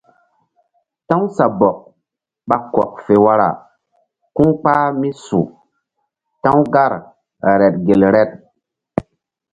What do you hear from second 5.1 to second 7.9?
su ta̧w gar reɗ